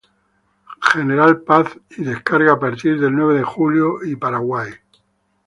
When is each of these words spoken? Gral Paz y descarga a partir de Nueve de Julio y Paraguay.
Gral 0.81 1.41
Paz 1.43 1.77
y 1.95 2.03
descarga 2.03 2.53
a 2.53 2.59
partir 2.59 2.99
de 2.99 3.11
Nueve 3.11 3.35
de 3.35 3.43
Julio 3.43 4.03
y 4.03 4.15
Paraguay. 4.15 4.71